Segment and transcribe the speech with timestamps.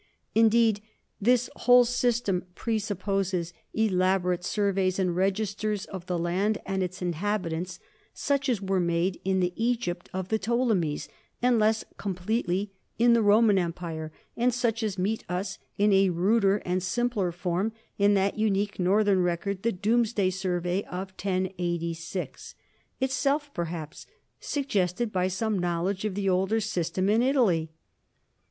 [0.33, 0.81] Indeed
[1.21, 5.85] this whole system presupposes elabo THE NORMAN KINGDOM OF SICILY 229 rate surveys and registers
[5.85, 7.77] of the land and its inhab itants
[8.11, 11.07] such as were made in the Egypt of the Ptolemies
[11.39, 16.63] and, less completely, in the Roman empire, and such as meet us, in a ruder
[16.65, 22.55] and simpler form, in that unique northern record, the Domesday survey of 1086,
[22.99, 24.07] itself perhaps
[24.39, 27.69] suggested by some knowledge of the older sys tem in Italy.